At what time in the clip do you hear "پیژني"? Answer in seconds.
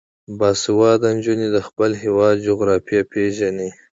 3.11-3.69